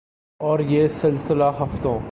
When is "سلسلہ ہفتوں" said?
0.87-1.99